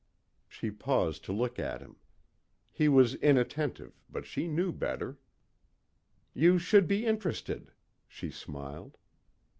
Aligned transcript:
She 0.47 0.71
paused 0.71 1.23
to 1.25 1.31
look 1.31 1.59
at 1.59 1.79
him. 1.79 1.95
He 2.71 2.89
was 2.89 3.13
inattentive 3.13 4.01
but 4.09 4.25
she 4.25 4.47
knew 4.47 4.71
better. 4.71 5.19
"You 6.33 6.57
should 6.57 6.87
be 6.87 7.05
interested," 7.05 7.71
she 8.07 8.31
smiled. 8.31 8.97